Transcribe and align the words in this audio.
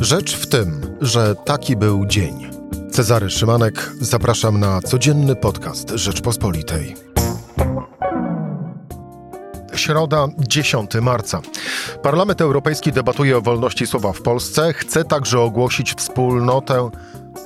Rzecz 0.00 0.36
w 0.36 0.46
tym, 0.46 0.96
że 1.00 1.34
taki 1.34 1.76
był 1.76 2.06
dzień. 2.06 2.50
Cezary 2.90 3.30
Szymanek, 3.30 3.90
zapraszam 4.00 4.60
na 4.60 4.80
codzienny 4.80 5.36
podcast 5.36 5.90
Rzeczpospolitej. 5.90 6.96
Środa, 9.74 10.26
10 10.38 10.90
marca. 11.02 11.40
Parlament 12.02 12.40
Europejski 12.40 12.92
debatuje 12.92 13.38
o 13.38 13.40
wolności 13.40 13.86
słowa 13.86 14.12
w 14.12 14.22
Polsce. 14.22 14.72
Chce 14.72 15.04
także 15.04 15.40
ogłosić 15.40 15.94
wspólnotę 15.94 16.90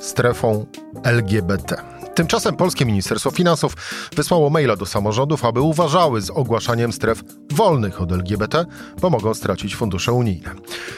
strefą 0.00 0.66
LGBT. 1.02 1.93
Tymczasem 2.14 2.56
polskie 2.56 2.86
Ministerstwo 2.86 3.30
Finansów 3.30 3.76
wysłało 4.16 4.50
maila 4.50 4.76
do 4.76 4.86
samorządów, 4.86 5.44
aby 5.44 5.60
uważały 5.60 6.20
z 6.20 6.30
ogłaszaniem 6.30 6.92
stref 6.92 7.22
wolnych 7.52 8.00
od 8.00 8.12
LGBT, 8.12 8.64
bo 9.00 9.10
mogą 9.10 9.34
stracić 9.34 9.76
fundusze 9.76 10.12
unijne. 10.12 10.50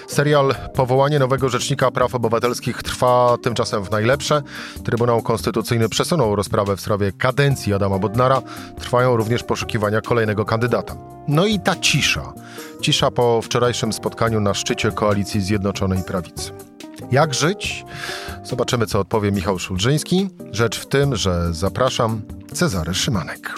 Serial 0.09 0.55
Powołanie 0.75 1.19
nowego 1.19 1.49
Rzecznika 1.49 1.91
Praw 1.91 2.15
Obywatelskich 2.15 2.83
trwa 2.83 3.37
tymczasem 3.43 3.85
w 3.85 3.91
najlepsze. 3.91 4.43
Trybunał 4.85 5.23
Konstytucyjny 5.23 5.89
przesunął 5.89 6.37
rozprawę 6.37 6.77
w 6.77 6.81
sprawie 6.81 7.13
kadencji 7.13 7.75
Adama 7.75 7.99
Bodnara. 7.99 8.43
Trwają 8.79 9.17
również 9.17 9.43
poszukiwania 9.43 10.01
kolejnego 10.01 10.45
kandydata. 10.45 10.97
No 11.29 11.47
i 11.47 11.61
ta 11.61 11.77
cisza. 11.77 12.33
Cisza 12.81 13.11
po 13.11 13.43
wczorajszym 13.43 13.93
spotkaniu 13.93 14.41
na 14.41 14.55
szczycie 14.55 14.93
koalicji 14.93 15.41
Zjednoczonej 15.41 16.03
Prawicy. 16.03 16.53
Jak 17.11 17.35
żyć? 17.35 17.85
Zobaczymy, 18.45 18.87
co 18.87 19.01
odpowie 19.01 19.33
Michał 19.33 19.59
Szulżyński. 19.59 20.29
Rzecz 20.53 20.79
w 20.79 20.87
tym, 20.87 21.17
że 21.17 21.55
zapraszam 21.55 22.23
Cezary 22.53 22.95
Szymanek. 22.95 23.55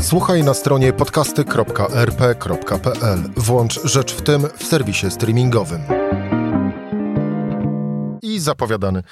Słuchaj 0.00 0.44
na 0.44 0.54
stronie 0.54 0.92
podcasty.rp.pl. 0.92 3.18
Włącz 3.36 3.80
Rzecz 3.84 4.14
w 4.14 4.22
tym 4.22 4.46
w 4.58 4.64
serwisie 4.64 5.10
streamingowym. 5.10 5.80
I 8.38 8.40
zapowiadany 8.40 9.02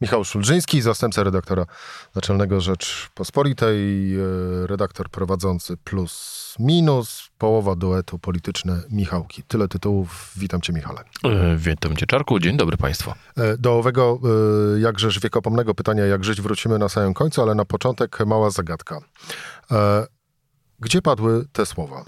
Michał 0.00 0.24
Szulżyński, 0.24 0.82
zastępca 0.82 1.22
redaktora 1.22 1.66
naczelnego 2.14 2.60
Rzeczpospolitej, 2.60 4.14
e, 4.14 4.20
redaktor 4.66 5.10
prowadzący 5.10 5.76
plus 5.76 6.54
minus, 6.58 7.30
połowa 7.38 7.76
duetu 7.76 8.18
polityczne 8.18 8.82
Michałki. 8.90 9.42
Tyle 9.42 9.68
tytułów. 9.68 10.32
Witam 10.36 10.60
cię, 10.60 10.72
Michale. 10.72 11.00
E, 11.24 11.56
witam 11.56 11.96
cię, 11.96 12.06
Czarku. 12.06 12.38
Dzień 12.38 12.56
dobry 12.56 12.76
państwu. 12.76 13.12
E, 13.36 13.56
do 13.56 13.78
owego 13.78 14.20
jakżeż 14.78 15.20
wiekopomnego 15.20 15.74
pytania, 15.74 16.06
jak 16.06 16.24
żyć, 16.24 16.40
wrócimy 16.40 16.78
na 16.78 16.88
samym 16.88 17.14
końcu, 17.14 17.42
ale 17.42 17.54
na 17.54 17.64
początek 17.64 18.26
mała 18.26 18.50
zagadka. 18.50 18.98
Gdzie 20.80 21.02
padły 21.02 21.44
te 21.52 21.66
słowa? 21.66 22.04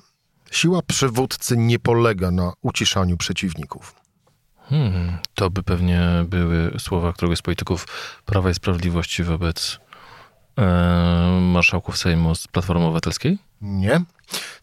Siła 0.51 0.83
przywódcy 0.83 1.57
nie 1.57 1.79
polega 1.79 2.31
na 2.31 2.53
uciszaniu 2.63 3.17
przeciwników. 3.17 4.04
Hmm, 4.69 5.19
to 5.35 5.51
by 5.51 5.63
pewnie 5.63 6.01
były 6.27 6.71
słowa 6.79 7.13
któregoś 7.13 7.39
z 7.39 7.43
polityków 7.43 7.87
Prawa 8.27 8.51
i 8.51 8.55
Sprawiedliwości 8.55 9.23
wobec 9.23 9.79
e, 10.59 11.39
marszałków 11.43 11.99
Sejmu 11.99 12.35
z 12.35 12.49
Platformy 12.49 12.85
Obywatelskiej? 12.85 13.39
Nie. 13.63 14.01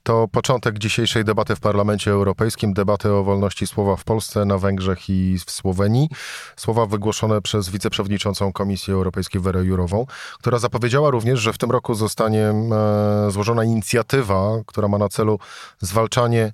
To 0.04 0.28
początek 0.28 0.80
dzisiejszej 0.80 1.26
debaty 1.26 1.56
w 1.56 1.60
Parlamencie 1.60 2.12
Europejskim, 2.12 2.74
debaty 2.74 3.12
o 3.12 3.24
wolności 3.24 3.68
słowa 3.68 3.96
w 3.96 4.04
Polsce, 4.04 4.46
na 4.46 4.58
Węgrzech 4.58 5.10
i 5.10 5.38
w 5.46 5.52
Słowenii. 5.52 6.10
Słowa 6.56 6.86
wygłoszone 6.86 7.42
przez 7.42 7.70
wiceprzewodniczącą 7.70 8.54
Komisji 8.54 8.94
Europejskiej 8.94 9.42
Werę 9.42 9.64
Jurową, 9.64 10.06
która 10.40 10.60
zapowiedziała 10.60 11.10
również, 11.10 11.40
że 11.40 11.54
w 11.54 11.58
tym 11.58 11.72
roku 11.72 11.94
zostanie 11.94 12.46
e, 12.46 13.32
złożona 13.32 13.64
inicjatywa, 13.64 14.52
która 14.66 14.88
ma 14.88 14.98
na 14.98 15.10
celu 15.10 15.40
zwalczanie 15.80 16.54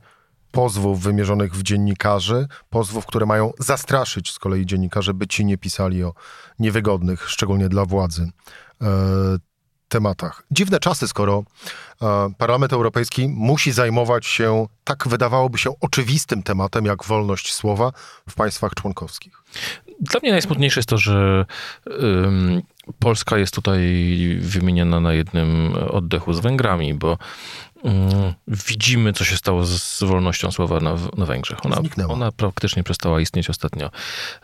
pozwów 0.52 1.02
wymierzonych 1.02 1.56
w 1.56 1.64
dziennikarzy, 1.64 2.48
pozwów, 2.70 3.06
które 3.06 3.26
mają 3.26 3.52
zastraszyć 3.60 4.32
z 4.32 4.40
kolei 4.40 4.66
dziennikarzy, 4.66 5.14
by 5.14 5.28
ci 5.28 5.46
nie 5.46 5.58
pisali 5.58 6.04
o 6.04 6.14
niewygodnych, 6.60 7.30
szczególnie 7.30 7.70
dla 7.70 7.86
władzy, 7.86 8.32
e, 8.82 8.88
tematach. 9.90 10.44
Dziwne 10.52 10.80
czasy, 10.80 11.08
skoro 11.08 11.44
e, 12.02 12.30
Parlament 12.38 12.74
Europejski 12.74 13.30
musi 13.30 13.72
zajmować 13.72 14.26
się 14.26 14.68
tak 14.84 15.08
wydawałoby 15.08 15.58
się 15.58 15.80
oczywistym 15.80 16.44
tematem 16.44 16.86
jak 16.86 17.04
wolność 17.04 17.54
słowa 17.54 17.92
w 18.30 18.36
państwach 18.36 18.74
członkowskich. 18.74 19.44
Dla 20.02 20.20
mnie 20.20 20.32
najsmutniejsze 20.32 20.80
jest 20.80 20.90
to, 20.90 20.98
że 20.98 21.46
Polska 23.00 23.38
jest 23.38 23.54
tutaj 23.54 23.80
wymieniana 24.42 25.00
na 25.00 25.14
jednym 25.14 25.74
oddechu 25.90 26.34
z 26.34 26.40
Węgrami, 26.40 26.94
bo 26.94 27.18
widzimy, 28.48 29.14
co 29.14 29.24
się 29.24 29.38
stało 29.38 29.66
z 29.66 30.04
wolnością 30.04 30.52
słowa 30.52 30.80
na, 30.80 30.96
na 31.18 31.26
Węgrzech. 31.26 31.66
Ona, 31.66 31.82
ona 32.08 32.32
praktycznie 32.32 32.84
przestała 32.84 33.22
istnieć 33.22 33.50
ostatnio. 33.50 33.92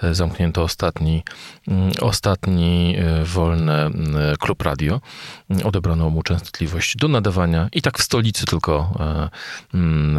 E, 0.04 0.14
zamknięto 0.16 0.64
ostatni, 0.64 1.24
mm, 1.68 1.92
ostatni 2.02 2.96
e, 2.98 3.24
wolny 3.26 3.74
e, 3.74 3.92
klub 4.40 4.62
radio. 4.62 5.02
Odebrano 5.64 6.10
mu 6.10 6.24
częstotliwość 6.24 6.98
do 6.98 7.08
nadawania 7.08 7.68
i 7.72 7.82
tak 7.82 8.00
w 8.00 8.04
stolicy 8.04 8.46
tylko 8.46 9.00
mm, 9.74 10.18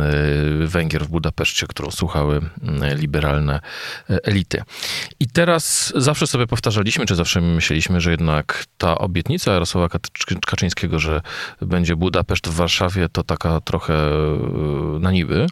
Węgier 0.69 1.05
w 1.05 1.09
Budapeszcie, 1.09 1.67
którą 1.67 1.91
słuchały 1.91 2.41
liberalne 2.97 3.61
elity. 4.09 4.63
I 5.21 5.27
teraz 5.27 5.93
zawsze 5.97 6.27
sobie 6.27 6.47
powtarzaliśmy, 6.47 7.07
czy 7.07 7.15
zawsze 7.15 7.41
myśleliśmy, 7.41 8.01
że 8.01 8.11
jednak 8.11 8.65
ta 8.79 8.99
obietnica 8.99 9.53
Jarosława 9.53 9.89
Kaczyńskiego, 10.47 10.99
że 10.99 11.21
będzie 11.61 11.97
Budapeszt 11.97 12.49
w 12.49 12.55
Warszawie, 12.55 13.04
to 13.09 13.23
taka 13.23 13.61
trochę 13.61 13.95
e, 13.95 14.99
na 15.01 15.13
niby, 15.13 15.47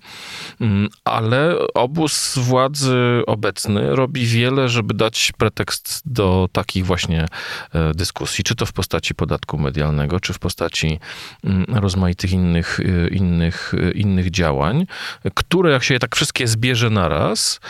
mm, 0.60 0.88
ale 1.04 1.68
obóz 1.74 2.38
władzy 2.38 3.22
obecny 3.26 3.96
robi 3.96 4.26
wiele, 4.26 4.68
żeby 4.68 4.94
dać 4.94 5.32
pretekst 5.38 6.02
do 6.04 6.48
takich 6.52 6.86
właśnie 6.86 7.26
e, 7.74 7.94
dyskusji, 7.94 8.44
czy 8.44 8.54
to 8.54 8.66
w 8.66 8.72
postaci 8.72 9.14
podatku 9.14 9.58
medialnego, 9.58 10.20
czy 10.20 10.32
w 10.32 10.38
postaci 10.38 10.98
mm, 11.44 11.64
rozmaitych 11.68 12.32
innych, 12.32 12.80
e, 12.80 13.08
innych, 13.08 13.72
innych 13.94 14.30
działań, 14.30 14.86
które 15.34 15.72
jak 15.72 15.82
się 15.82 15.94
je 15.94 16.00
tak 16.00 16.16
wszystkie 16.16 16.48
zbierze 16.48 16.90
naraz, 16.90 17.60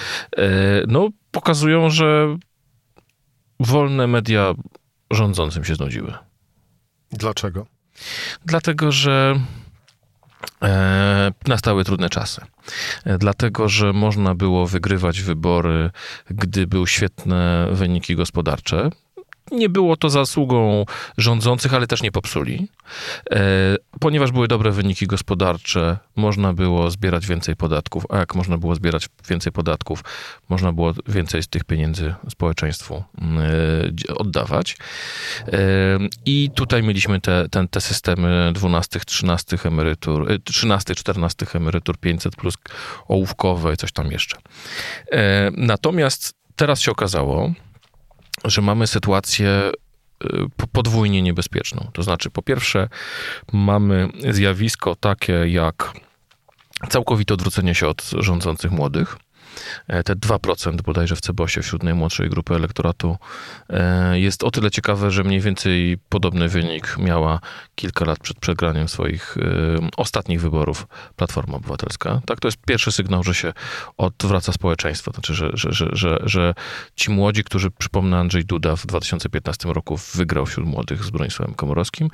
no 0.89 1.09
pokazują, 1.31 1.91
że 1.91 2.37
wolne 3.61 4.07
media 4.07 4.55
rządzącym 5.11 5.65
się 5.65 5.75
znudziły. 5.75 6.15
Dlaczego? 7.13 7.67
Dlatego, 8.45 8.93
że 8.93 9.37
E, 9.37 9.41
nastały 11.47 11.85
trudne 11.85 12.09
czasy. 12.09 12.41
E, 13.05 13.19
dlatego, 13.19 13.69
że 13.69 13.93
można 13.93 14.35
było 14.35 14.67
wygrywać 14.67 15.21
wybory, 15.21 15.91
gdy 16.31 16.67
były 16.67 16.89
świetne 16.89 17.69
wyniki 17.73 18.17
gospodarcze. 18.17 18.91
Nie 19.51 19.69
było 19.69 19.97
to 19.97 20.11
zasługą 20.11 20.85
rządzących, 21.19 21.75
ale 21.75 21.87
też 21.87 22.03
nie 22.03 22.13
popsuli. 22.13 22.69
E, 23.31 23.77
ponieważ 24.01 24.33
były 24.33 24.49
dobre 24.49 24.71
wyniki 24.71 25.07
gospodarcze, 25.07 25.99
można 26.17 26.53
było 26.53 26.91
zbierać 26.91 27.27
więcej 27.27 27.57
podatków, 27.57 28.05
a 28.09 28.19
jak 28.19 28.35
można 28.35 28.59
było 28.59 28.75
zbierać 28.75 29.09
więcej 29.29 29.53
podatków, 29.53 30.05
można 30.49 30.73
było 30.73 30.93
więcej 31.09 31.43
z 31.43 31.49
tych 31.49 31.65
pieniędzy 31.65 32.15
społeczeństwu 32.31 33.05
e, 34.09 34.15
oddawać. 34.15 34.77
E, 35.47 35.59
I 36.27 36.51
tutaj 36.55 36.83
mieliśmy 36.83 37.21
te, 37.21 37.49
te, 37.49 37.69
te 37.69 37.81
systemy 37.81 38.51
12, 38.55 39.01
13 39.01 39.57
emerytur, 39.65 40.29
13, 40.45 40.95
14 40.95 41.47
emerytur, 41.55 41.99
500 41.99 42.37
plus 42.37 42.55
ołówkowe 43.09 43.77
coś 43.77 43.93
tam 43.93 44.13
jeszcze. 44.13 44.37
Natomiast 45.57 46.35
teraz 46.57 46.81
się 46.81 46.93
okazało, 46.93 47.53
że 48.45 48.63
mamy 48.63 48.87
sytuację 48.87 49.71
y, 50.25 50.29
podwójnie 50.73 51.23
niebezpieczną. 51.23 51.91
To 51.93 52.03
znaczy, 52.03 52.31
po 52.31 52.43
pierwsze, 52.43 52.89
mamy 53.53 54.09
zjawisko 54.31 54.95
takie 54.97 55.33
jak 55.33 55.93
całkowite 56.89 57.35
odwrócenie 57.35 57.75
się 57.75 57.87
od 57.87 58.11
rządzących 58.19 58.71
młodych. 58.71 59.17
E, 59.89 60.03
te 60.03 60.17
2% 60.17 60.83
bodajże 60.83 61.17
w 61.17 61.21
Cebosie 61.21 61.63
wśród 61.63 61.83
najmłodszej 61.83 62.31
grupy 62.31 62.55
elektoratu 62.55 63.17
e, 63.71 64.21
jest 64.21 64.45
o 64.45 64.51
tyle 64.51 64.71
ciekawe, 64.71 65.11
że 65.11 65.25
mniej 65.25 65.41
więcej 65.41 65.99
podobny 66.09 66.49
wynik 66.49 66.97
miała 66.99 67.41
kilka 67.75 68.05
lat 68.05 68.19
przed 68.19 68.39
przegraniem 68.41 68.89
swoich 68.89 69.37
e, 69.37 69.43
ostatnich 69.97 70.41
wyborów 70.41 70.87
Platforma 71.17 71.57
Obywatelska. 71.57 72.21
Tak, 72.27 72.41
to 72.41 72.49
jest 72.49 72.59
pierwszy 72.67 72.93
sygnał, 72.93 73.23
że 73.23 73.35
się 73.35 73.53
odwraca 73.97 74.53
społeczeństwo. 74.53 75.11
Znaczy, 75.11 75.35
że, 75.35 75.51
że, 75.55 75.73
że, 75.73 75.89
że, 75.93 76.19
że 76.25 76.55
ci 76.97 77.11
młodzi, 77.11 77.45
którzy, 77.45 77.71
przypomnę, 77.71 78.19
Andrzej 78.19 78.45
Duda 78.45 78.77
w 78.77 78.87
2015 78.87 79.73
roku 79.73 79.97
wygrał 80.15 80.47
wśród 80.47 80.67
młodych 80.67 81.05
z 81.05 81.11
Bronisławem 81.11 81.55
Komorowskim, 81.55 82.09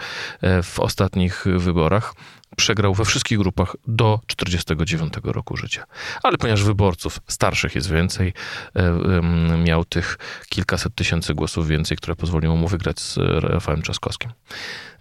w 0.63 0.81
ostatnich 0.81 1.45
wyborach 1.57 2.15
przegrał 2.59 2.95
we 2.95 3.05
wszystkich 3.05 3.39
grupach 3.39 3.77
do 3.87 4.21
49 4.27 5.13
roku 5.25 5.57
życia. 5.57 5.85
Ale 6.23 6.39
ponieważ 6.39 6.63
wyborców 6.63 7.21
starszych 7.29 7.75
jest 7.75 7.91
więcej, 7.91 8.33
e, 8.77 9.59
miał 9.65 9.85
tych 9.85 10.19
kilkaset 10.49 10.95
tysięcy 10.95 11.35
głosów 11.35 11.69
więcej, 11.69 11.97
które 11.97 12.17
pozwoliło 12.17 12.57
mu 12.57 12.69
wygrać 12.69 13.01
z 13.01 13.17
Rafałem 13.19 13.83
Trzaskowskim. 13.83 14.31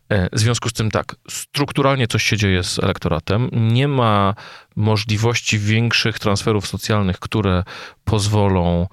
E, 0.09 0.29
w 0.35 0.39
związku 0.39 0.69
z 0.69 0.73
tym 0.73 0.91
tak, 0.91 1.15
strukturalnie 1.29 2.07
coś 2.07 2.23
się 2.23 2.37
dzieje 2.37 2.63
z 2.63 2.79
elektoratem. 2.79 3.49
Nie 3.53 3.87
ma 3.87 4.33
możliwości 4.75 5.59
większych 5.59 6.19
transferów 6.19 6.67
socjalnych, 6.67 7.19
które 7.19 7.63
pozwolą 8.03 8.87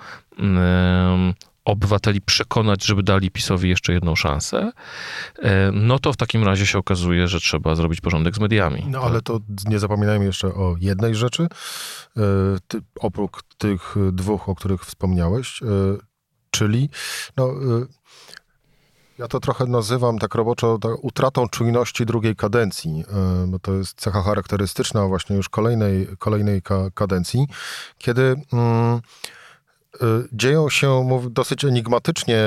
obywateli 1.64 2.20
przekonać, 2.20 2.84
żeby 2.84 3.02
dali 3.02 3.30
PiSowi 3.30 3.68
jeszcze 3.68 3.92
jedną 3.92 4.16
szansę, 4.16 4.72
e, 5.38 5.70
no 5.72 5.98
to 5.98 6.12
w 6.12 6.16
takim 6.16 6.44
razie 6.44 6.66
się 6.66 6.78
okazuje, 6.78 7.28
że 7.28 7.40
trzeba 7.40 7.74
zrobić 7.74 8.00
porządek 8.00 8.36
z 8.36 8.40
mediami. 8.40 8.84
No 8.88 9.00
ale 9.00 9.22
to 9.22 9.40
nie 9.68 9.78
zapominajmy 9.78 10.24
jeszcze 10.24 10.48
o 10.48 10.76
jednej 10.80 11.14
rzeczy, 11.14 11.42
e, 11.42 12.20
ty, 12.68 12.80
oprócz 13.00 13.32
tych 13.58 13.94
dwóch, 14.12 14.48
o 14.48 14.54
których 14.54 14.84
wspomniałeś, 14.84 15.60
czyli 16.50 16.90
no, 17.36 17.54
ja 19.18 19.28
to 19.28 19.40
trochę 19.40 19.66
nazywam 19.66 20.18
tak 20.18 20.34
roboczo 20.34 20.78
tak, 20.78 21.04
utratą 21.04 21.48
czujności 21.48 22.06
drugiej 22.06 22.36
kadencji, 22.36 23.04
e, 23.44 23.46
bo 23.46 23.58
to 23.58 23.74
jest 23.74 24.00
cecha 24.00 24.22
charakterystyczna 24.22 25.06
właśnie 25.06 25.36
już 25.36 25.48
kolejnej, 25.48 26.08
kolejnej 26.18 26.62
ka 26.62 26.90
kadencji, 26.94 27.46
kiedy 27.98 28.34
mm, 28.52 29.00
dzieją 30.32 30.70
się 30.70 31.08
dosyć 31.30 31.64
enigmatycznie, 31.64 32.38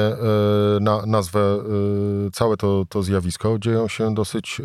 y, 0.78 0.80
na, 0.80 1.06
nazwę 1.06 1.60
y, 2.28 2.32
całe 2.32 2.58
to, 2.58 2.86
to 2.90 3.04
zjawisko, 3.04 3.60
dzieją 3.60 3.88
się 3.88 4.14
dosyć 4.14 4.62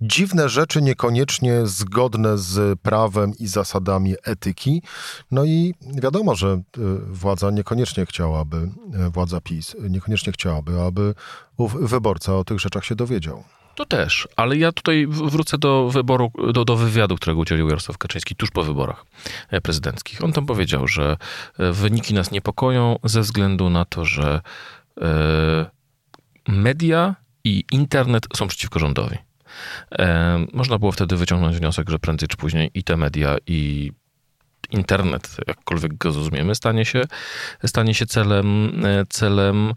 dziwne 0.00 0.48
rzeczy, 0.48 0.82
niekoniecznie 0.82 1.66
zgodne 1.66 2.38
z 2.38 2.80
prawem 2.80 3.32
i 3.38 3.46
zasadami 3.46 4.14
etyki. 4.24 4.82
No 5.30 5.44
i 5.44 5.74
wiadomo, 5.80 6.34
że 6.34 6.62
władza 7.06 7.50
niekoniecznie 7.50 8.06
chciałaby, 8.06 8.68
władza 9.12 9.40
PiS 9.40 9.76
niekoniecznie 9.90 10.32
chciałaby, 10.32 10.80
aby 10.80 11.14
wyborca 11.80 12.36
o 12.36 12.44
tych 12.44 12.60
rzeczach 12.60 12.84
się 12.84 12.94
dowiedział. 12.94 13.44
To 13.76 13.86
też, 13.86 14.28
ale 14.36 14.56
ja 14.56 14.72
tutaj 14.72 15.06
wrócę 15.06 15.58
do 15.58 15.88
wyboru, 15.90 16.32
do, 16.52 16.64
do 16.64 16.76
wywiadu, 16.76 17.16
którego 17.16 17.40
udzielił 17.40 17.68
Jarosław 17.68 17.98
Kaczyński 17.98 18.36
tuż 18.36 18.50
po 18.50 18.62
wyborach 18.62 19.04
e, 19.50 19.60
prezydenckich. 19.60 20.24
On 20.24 20.32
tam 20.32 20.46
powiedział, 20.46 20.88
że 20.88 21.16
e, 21.58 21.72
wyniki 21.72 22.14
nas 22.14 22.30
niepokoją 22.30 22.98
ze 23.04 23.20
względu 23.20 23.70
na 23.70 23.84
to, 23.84 24.04
że 24.04 24.40
e, 25.00 25.66
media 26.48 27.14
i 27.44 27.64
internet 27.72 28.26
są 28.36 28.48
przeciwko 28.48 28.78
rządowi. 28.78 29.16
Można 30.52 30.78
było 30.78 30.92
wtedy 30.92 31.16
wyciągnąć 31.16 31.56
wniosek, 31.56 31.90
że 31.90 31.98
prędzej 31.98 32.28
czy 32.28 32.36
później 32.36 32.70
i 32.74 32.84
te 32.84 32.96
media, 32.96 33.36
i 33.46 33.92
internet, 34.70 35.36
jakkolwiek 35.46 35.98
go 35.98 36.12
zrozumiemy, 36.12 36.54
stanie 36.54 36.84
się, 36.84 37.04
stanie 37.66 37.94
się 37.94 38.06
celem, 38.06 38.82
celem 39.08 39.74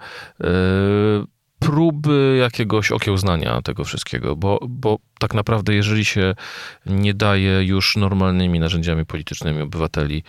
próby 1.59 2.38
jakiegoś 2.41 2.91
okiełznania 2.91 3.61
tego 3.61 3.83
wszystkiego, 3.83 4.35
bo, 4.35 4.59
bo 4.69 5.00
tak 5.19 5.33
naprawdę, 5.33 5.73
jeżeli 5.73 6.06
się 6.06 6.35
nie 6.85 7.13
daje 7.13 7.63
już 7.63 7.95
normalnymi 7.97 8.59
narzędziami 8.59 9.06
politycznymi 9.06 9.61
obywateli 9.61 10.23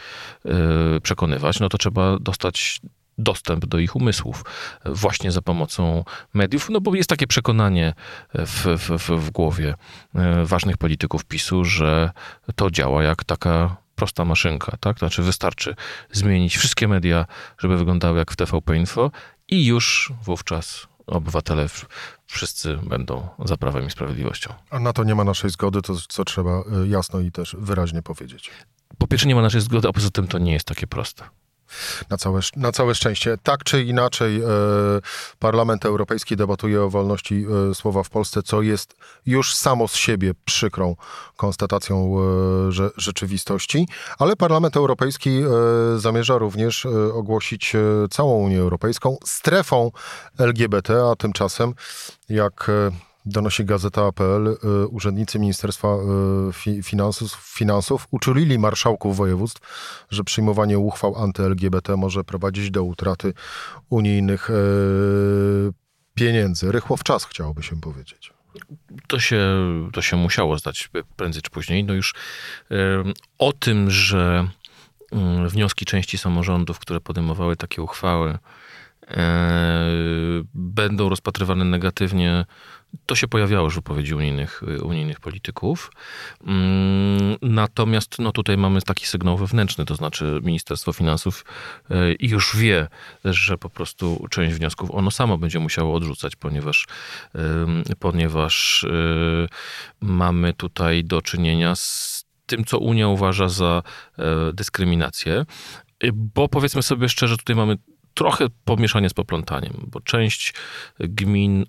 yy, 0.45 1.01
przekonywać, 1.03 1.61
no 1.61 1.69
to 1.69 1.79
trzeba 1.79 2.19
dostać 2.19 2.81
dostęp 3.19 3.67
do 3.67 3.79
ich 3.79 3.97
umysłów 3.97 4.45
właśnie 4.85 5.33
za 5.33 5.43
pomocą 5.43 6.05
mediów, 6.35 6.71
no 6.71 6.81
bo 6.81 6.95
jest 6.95 7.11
takie 7.11 7.27
przekonanie 7.27 7.95
w, 8.35 8.67
w, 8.79 9.11
w 9.21 9.31
głowie 9.31 9.75
yy, 10.15 10.47
ważnych 10.47 10.77
polityków 10.79 11.25
PiSu, 11.25 11.65
że 11.65 12.11
to 12.57 12.71
działa 12.71 13.03
jak 13.03 13.25
taka 13.25 13.77
prosta 13.95 14.25
maszynka, 14.25 14.77
tak? 14.81 14.99
Znaczy 14.99 15.23
wystarczy 15.23 15.75
zmienić 16.13 16.57
wszystkie 16.57 16.89
media, 16.89 17.27
żeby 17.59 17.77
wyglądały 17.77 18.19
jak 18.19 18.31
w 18.31 18.37
TVP 18.37 18.77
Info 18.77 19.11
i 19.49 19.67
już 19.67 20.13
wówczas 20.23 20.90
obywatele 21.11 21.67
wszyscy 22.27 22.77
będą 22.77 23.29
za 23.45 23.57
prawem 23.57 23.87
i 23.87 23.91
sprawiedliwością. 23.91 24.55
A 24.71 24.81
na 24.81 24.93
to 24.93 25.05
nie 25.05 25.15
ma 25.15 25.25
naszej 25.25 25.51
zgody, 25.51 25.83
to 25.83 25.95
co 26.09 26.25
trzeba 26.25 26.61
y, 26.85 26.89
jasno 26.89 27.21
i 27.21 27.33
też 27.33 27.57
wyraźnie 27.59 28.03
powiedzieć. 28.03 28.51
Po 28.99 29.07
pierwsze 29.07 29.29
nie 29.29 29.35
ma 29.35 29.43
naszej 29.43 29.61
zgody, 29.61 29.89
a 29.89 29.93
poza 29.93 30.11
tym 30.11 30.27
to 30.29 30.39
nie 30.39 30.53
jest 30.53 30.67
takie 30.67 30.87
proste. 30.87 31.25
Na 32.11 32.17
całe, 32.17 32.41
na 32.57 32.73
całe 32.73 32.95
szczęście. 32.95 33.39
Tak 33.43 33.65
czy 33.65 33.83
inaczej, 33.83 34.43
e, 34.43 34.47
Parlament 35.39 35.85
Europejski 35.85 36.37
debatuje 36.37 36.83
o 36.83 36.91
wolności 36.91 37.47
e, 37.71 37.75
słowa 37.75 38.03
w 38.03 38.11
Polsce, 38.11 38.43
co 38.43 38.63
jest 38.63 38.97
już 39.27 39.55
samo 39.55 39.89
z 39.89 39.95
siebie 39.95 40.33
przykrą 40.45 40.97
konstatacją 41.37 42.17
e, 42.69 42.73
że, 42.73 42.91
rzeczywistości, 42.97 43.89
ale 44.19 44.37
Parlament 44.37 44.77
Europejski 44.77 45.31
e, 45.31 45.99
zamierza 45.99 46.39
również 46.39 46.87
e, 46.87 47.15
ogłosić 47.15 47.75
e, 47.75 47.81
całą 48.11 48.37
Unię 48.37 48.61
Europejską 48.61 49.17
strefą 49.25 49.91
LGBT, 50.39 51.03
a 51.13 51.17
tymczasem 51.17 51.75
jak 52.29 52.71
donosi 53.31 53.65
gazeta.pl, 53.65 54.47
y, 54.47 54.87
urzędnicy 54.87 55.39
Ministerstwa 55.39 55.89
y, 56.69 56.83
Finansów, 56.83 57.33
Finansów 57.33 58.07
uczulili 58.11 58.59
marszałków 58.59 59.17
województw, 59.17 59.61
że 60.11 60.25
przyjmowanie 60.25 60.79
uchwał 60.79 61.17
anty-LGBT 61.17 61.97
może 61.97 62.25
prowadzić 62.25 62.71
do 62.71 62.85
utraty 62.85 63.33
unijnych 63.91 64.51
y, 64.51 64.55
pieniędzy. 66.15 66.73
Rychło 66.73 66.97
w 66.97 67.03
czas, 67.03 67.25
chciałoby 67.25 67.63
się 67.63 67.81
powiedzieć. 67.81 68.33
To 69.07 69.21
się, 69.21 69.41
to 69.93 70.03
się 70.03 70.17
musiało 70.17 70.59
zdać 70.59 70.91
prędzej 71.17 71.43
czy 71.43 71.51
później. 71.51 71.85
No 71.85 71.95
już 71.95 72.15
o 73.39 73.53
tym, 73.53 73.91
że 73.91 74.49
wnioski 75.49 75.85
części 75.85 76.19
samorządów, 76.19 76.79
które 76.79 77.01
podejmowały 77.01 77.57
takie 77.57 77.83
uchwały, 77.83 78.39
będą 80.55 81.09
rozpatrywane 81.09 81.65
negatywnie 81.65 82.45
to 83.07 83.15
się 83.15 83.29
pojawiało 83.29 83.65
już 83.65 83.75
w 83.75 83.77
wypowiedzi 83.77 84.15
unijnych, 84.15 84.63
unijnych 84.83 85.21
polityków. 85.21 85.93
Mm, 86.47 87.37
natomiast 87.43 88.19
no, 88.19 88.33
tutaj 88.33 88.57
mamy 88.57 88.83
taki 88.83 89.07
sygnał 89.07 89.37
wewnętrzny, 89.37 89.85
to 89.85 89.95
znaczy 89.95 90.41
Ministerstwo 90.43 90.93
Finansów 90.93 91.45
e, 91.91 91.95
już 92.21 92.57
wie, 92.57 92.89
że 93.25 93.59
po 93.59 93.71
prostu 93.71 94.27
część 94.31 94.55
wniosków 94.57 94.91
ono 94.91 95.11
samo 95.11 95.39
będzie 95.39 95.59
musiało 95.59 95.95
odrzucać, 95.95 96.37
ponieważ, 96.37 96.87
ponieważ 97.99 98.85
e, 98.85 99.49
mamy 100.01 100.53
tutaj 100.53 101.05
do 101.05 101.23
czynienia 101.23 101.75
z 101.75 102.25
tym, 102.47 102.65
co 102.65 102.79
Unia 102.79 103.09
uważa 103.09 103.49
za 103.49 103.83
e, 104.19 104.53
dyskryminację. 104.53 105.45
Bo 106.15 106.49
powiedzmy 106.49 106.83
sobie 106.83 107.09
szczerze, 107.09 107.37
tutaj 107.37 107.57
mamy 107.57 107.77
trochę 108.15 108.47
pomieszanie 108.65 109.09
z 109.09 109.15
poplątaniem, 109.15 109.73
bo 109.87 110.01
część 110.01 110.55
gmin 110.99 111.65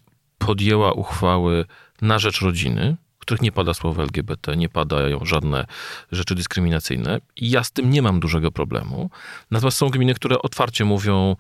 podjęła 0.46 0.92
uchwały 0.92 1.66
na 2.02 2.20
rzecz 2.20 2.42
rodziny, 2.42 2.98
w 3.20 3.22
których 3.22 3.42
nie 3.42 3.52
pada 3.52 3.74
słowo 3.74 4.04
LGBT, 4.04 4.58
nie 4.58 4.70
padają 4.70 5.26
żadne 5.26 5.66
rzeczy 6.12 6.36
dyskryminacyjne. 6.36 7.20
I 7.36 7.50
ja 7.50 7.64
z 7.64 7.72
tym 7.72 7.90
nie 7.90 8.02
mam 8.02 8.20
dużego 8.20 8.52
problemu. 8.52 9.10
Natomiast 9.52 9.78
są 9.78 9.90
gminy, 9.90 10.14
które 10.14 10.42
otwarcie 10.42 10.86
mówią, 10.86 11.36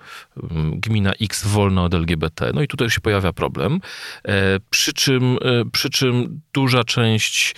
mm, 0.51 0.79
gmina 0.79 1.13
X 1.21 1.47
wolna 1.47 1.83
od 1.83 1.93
LGBT. 1.93 2.51
No 2.53 2.61
i 2.61 2.67
tutaj 2.67 2.89
się 2.89 3.01
pojawia 3.01 3.33
problem. 3.33 3.81
E, 4.25 4.59
przy 4.69 4.93
czym, 4.93 5.37
e, 5.41 5.65
przy 5.71 5.89
czym 5.89 6.41
duża 6.53 6.83
część, 6.83 7.55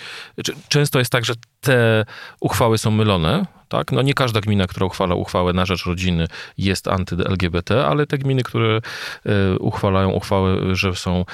często 0.68 0.98
jest 0.98 1.12
tak, 1.12 1.24
że 1.24 1.34
te 1.64 2.04
uchwały 2.40 2.78
są 2.78 2.90
mylone, 2.90 3.46
tak? 3.68 3.92
No 3.92 4.02
nie 4.02 4.14
każda 4.14 4.40
gmina, 4.40 4.66
która 4.66 4.86
uchwala 4.86 5.14
uchwałę 5.14 5.52
na 5.52 5.66
rzecz 5.66 5.84
rodziny 5.86 6.26
jest 6.58 6.88
anty-LGBT, 6.88 7.86
ale 7.86 8.06
te 8.06 8.18
gminy, 8.18 8.42
które 8.42 8.80
e, 9.26 9.58
uchwalają 9.58 10.10
uchwały, 10.10 10.76
że 10.76 10.94
są 10.94 11.24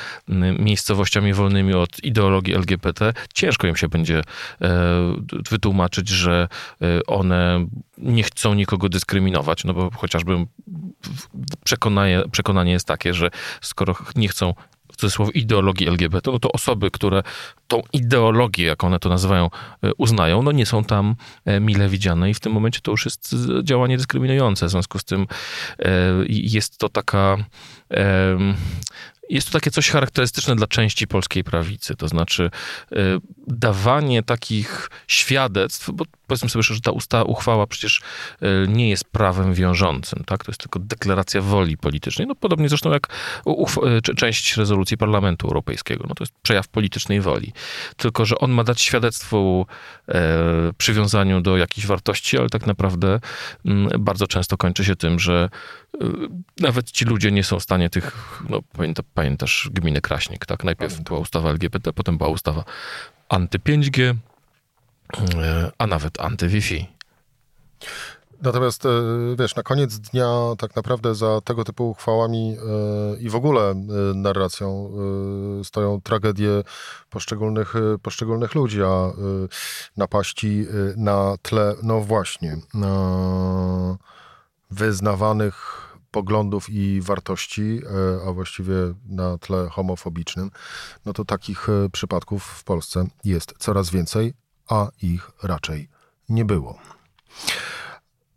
miejscowościami 0.58 1.34
wolnymi 1.34 1.74
od 1.74 2.04
ideologii 2.04 2.54
LGBT, 2.54 3.12
ciężko 3.34 3.66
im 3.66 3.76
się 3.76 3.88
będzie 3.88 4.18
e, 4.18 4.24
wytłumaczyć, 5.50 6.08
że 6.08 6.48
e, 6.82 6.86
one 7.06 7.66
nie 7.98 8.22
chcą 8.22 8.54
nikogo 8.54 8.88
dyskryminować, 8.88 9.64
no 9.64 9.74
bo 9.74 9.90
chociażby 9.90 10.46
przekonanie, 11.64 12.22
przekonanie 12.32 12.72
jest 12.72 12.86
takie, 12.86 13.14
że 13.14 13.30
skoro 13.60 13.94
nie 14.16 14.28
chcą 14.28 14.54
cudzysłowie 15.00 15.32
ideologii 15.32 15.88
LGBT, 15.88 16.30
no 16.32 16.38
to 16.38 16.52
osoby, 16.52 16.90
które 16.90 17.22
tą 17.68 17.82
ideologię, 17.92 18.64
jak 18.64 18.84
one 18.84 18.98
to 18.98 19.08
nazywają, 19.08 19.50
e, 19.82 19.90
uznają, 19.98 20.42
no 20.42 20.52
nie 20.52 20.66
są 20.66 20.84
tam 20.84 21.16
e, 21.44 21.60
mile 21.60 21.88
widziane 21.88 22.30
i 22.30 22.34
w 22.34 22.40
tym 22.40 22.52
momencie 22.52 22.80
to 22.80 22.90
już 22.90 23.04
jest 23.04 23.34
działanie 23.62 23.96
dyskryminujące. 23.96 24.66
W 24.66 24.70
związku 24.70 24.98
z 24.98 25.04
tym 25.04 25.26
e, 25.78 25.88
jest 26.28 26.78
to 26.78 26.88
taka 26.88 27.36
jest 29.30 29.46
to 29.46 29.52
takie 29.52 29.70
coś 29.70 29.90
charakterystyczne 29.90 30.56
dla 30.56 30.66
części 30.66 31.06
polskiej 31.06 31.44
prawicy, 31.44 31.96
to 31.96 32.08
znaczy 32.08 32.50
y, 32.92 32.96
dawanie 33.46 34.22
takich 34.22 34.90
świadectw, 35.06 35.90
bo 35.90 36.04
powiedzmy 36.26 36.48
sobie, 36.48 36.62
że 36.62 36.80
ta 36.80 36.90
usta, 36.90 37.22
uchwała 37.22 37.66
przecież 37.66 38.00
y, 38.42 38.68
nie 38.68 38.90
jest 38.90 39.04
prawem 39.04 39.54
wiążącym, 39.54 40.24
tak? 40.26 40.44
To 40.44 40.50
jest 40.50 40.60
tylko 40.60 40.78
deklaracja 40.78 41.40
woli 41.40 41.76
politycznej. 41.76 42.28
No 42.28 42.34
podobnie 42.34 42.68
zresztą 42.68 42.92
jak 42.92 43.08
y, 44.10 44.14
część 44.14 44.56
rezolucji 44.56 44.96
Parlamentu 44.96 45.46
Europejskiego. 45.46 46.04
No 46.08 46.14
to 46.14 46.24
jest 46.24 46.32
przejaw 46.42 46.68
politycznej 46.68 47.20
woli. 47.20 47.52
Tylko, 47.96 48.24
że 48.24 48.38
on 48.38 48.50
ma 48.50 48.64
dać 48.64 48.80
świadectwo 48.80 49.66
przywiązaniu 50.78 51.40
do 51.40 51.56
jakichś 51.56 51.86
wartości, 51.86 52.38
ale 52.38 52.48
tak 52.48 52.66
naprawdę 52.66 53.20
mm, 53.64 54.04
bardzo 54.04 54.26
często 54.26 54.56
kończy 54.56 54.84
się 54.84 54.96
tym, 54.96 55.18
że 55.18 55.48
nawet 56.60 56.90
ci 56.90 57.04
ludzie 57.04 57.32
nie 57.32 57.44
są 57.44 57.58
w 57.60 57.62
stanie 57.62 57.90
tych, 57.90 58.40
no 58.48 58.60
pamięta, 58.72 59.02
pamiętasz 59.14 59.70
gminę 59.72 60.00
Kraśnik, 60.00 60.46
tak? 60.46 60.64
Najpierw 60.64 60.92
Pamiętam. 60.92 61.10
była 61.10 61.20
ustawa 61.20 61.50
LGBT, 61.50 61.92
potem 61.92 62.18
była 62.18 62.30
ustawa 62.30 62.64
anty-5G, 63.28 64.14
a 65.78 65.86
nawet 65.86 66.20
anty-Wi-Fi. 66.20 66.86
Natomiast 68.42 68.86
e, 68.86 68.90
wiesz, 69.38 69.56
na 69.56 69.62
koniec 69.62 69.98
dnia 69.98 70.28
tak 70.58 70.76
naprawdę 70.76 71.14
za 71.14 71.40
tego 71.40 71.64
typu 71.64 71.90
uchwałami 71.90 72.56
i 73.20 73.28
w 73.28 73.34
ogóle 73.34 73.74
narracją 74.14 74.92
stoją 75.64 76.00
tragedie 76.00 76.50
poszczególnych, 77.10 77.74
poszczególnych 78.02 78.54
ludzi, 78.54 78.82
a 78.82 79.12
napaści 79.96 80.66
na 80.96 81.36
tle, 81.42 81.74
no 81.82 82.00
właśnie, 82.00 82.56
wyznawanych 84.70 85.79
poglądów 86.10 86.70
i 86.70 87.00
wartości, 87.00 87.80
a 88.28 88.32
właściwie 88.32 88.74
na 89.08 89.38
tle 89.38 89.68
homofobicznym, 89.68 90.50
no 91.06 91.12
to 91.12 91.24
takich 91.24 91.66
przypadków 91.92 92.44
w 92.44 92.64
Polsce 92.64 93.06
jest 93.24 93.54
coraz 93.58 93.90
więcej, 93.90 94.34
a 94.68 94.88
ich 95.02 95.30
raczej 95.42 95.88
nie 96.28 96.44
było. 96.44 96.78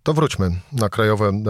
To 0.04 0.14
wróćmy 0.14 0.52
na 0.72 0.90
krajowe 0.90 1.28
e, 1.28 1.42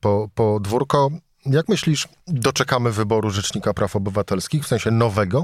po, 0.00 0.28
podwórko. 0.34 1.10
Jak 1.46 1.68
myślisz, 1.68 2.08
doczekamy 2.26 2.92
wyboru 2.92 3.30
Rzecznika 3.30 3.74
Praw 3.74 3.96
Obywatelskich, 3.96 4.64
w 4.64 4.66
sensie 4.66 4.90
nowego? 4.90 5.42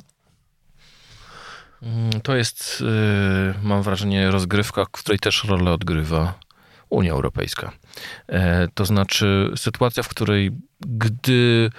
Mm, 1.82 2.20
to 2.20 2.36
jest, 2.36 2.80
y, 2.80 3.66
mam 3.66 3.82
wrażenie, 3.82 4.30
rozgrywka, 4.30 4.84
w 4.84 4.90
której 4.90 5.18
też 5.18 5.44
rolę 5.44 5.72
odgrywa 5.72 6.34
Unia 6.90 7.12
Europejska. 7.12 7.72
E, 8.28 8.68
to 8.74 8.84
znaczy 8.84 9.52
sytuacja, 9.56 10.02
w 10.02 10.08
której 10.08 10.50
gdy 10.80 11.70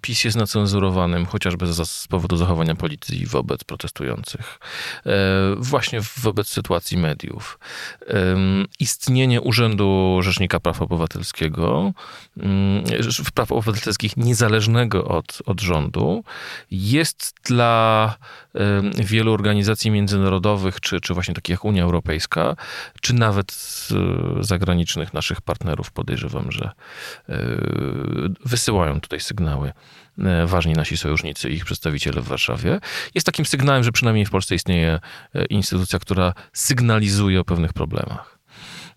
PiS 0.00 0.24
jest 0.24 0.36
nacenzurowanym 0.36 1.26
chociażby 1.26 1.66
z 1.66 2.06
powodu 2.08 2.36
zachowania 2.36 2.74
policji 2.74 3.26
wobec 3.26 3.64
protestujących, 3.64 4.58
e, 5.06 5.10
właśnie 5.56 6.00
wobec 6.22 6.48
sytuacji 6.48 6.96
mediów. 6.96 7.58
Istnienie 8.80 9.40
Urzędu 9.40 10.18
Rzecznika 10.22 10.60
Praw 10.60 10.82
Obywatelskiego, 10.82 11.92
mm, 12.36 12.84
praw 13.34 13.52
obywatelskich 13.52 14.16
niezależnego 14.16 15.04
od, 15.04 15.42
od 15.46 15.60
rządu, 15.60 16.24
jest 16.70 17.34
dla 17.44 18.14
wielu 18.94 19.32
organizacji 19.32 19.90
międzynarodowych, 19.90 20.80
czy, 20.80 21.00
czy 21.00 21.14
właśnie 21.14 21.34
takich 21.34 21.54
jak 21.54 21.64
Unia 21.64 21.82
Europejska, 21.82 22.56
czy 23.00 23.14
nawet 23.14 23.88
zagranicznych 24.40 25.14
naszych 25.14 25.40
partnerów, 25.40 25.92
podejrzewam, 25.92 26.52
że 26.52 26.70
e, 27.28 27.38
wysyłają 28.44 29.00
tutaj 29.00 29.20
sygnały 29.20 29.63
E, 30.18 30.46
ważni 30.46 30.72
nasi 30.72 30.96
sojusznicy 30.96 31.50
i 31.50 31.54
ich 31.54 31.64
przedstawiciele 31.64 32.20
w 32.20 32.28
Warszawie, 32.28 32.80
jest 33.14 33.26
takim 33.26 33.46
sygnałem, 33.46 33.84
że 33.84 33.92
przynajmniej 33.92 34.26
w 34.26 34.30
Polsce 34.30 34.54
istnieje 34.54 35.00
e, 35.34 35.44
instytucja, 35.44 35.98
która 35.98 36.32
sygnalizuje 36.52 37.40
o 37.40 37.44
pewnych 37.44 37.72
problemach. 37.72 38.38